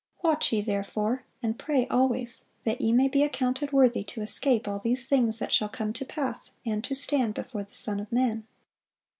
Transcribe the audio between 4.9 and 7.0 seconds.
things that shall come to pass, and to